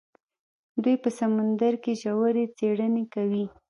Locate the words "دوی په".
0.83-1.09